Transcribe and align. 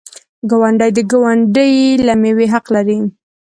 ګاونډی 0.49 0.89
د 0.97 0.99
ګاونډي 1.11 1.71
له 2.07 2.13
میوې 2.21 2.47
حق 2.53 2.65
لري. 2.75 2.97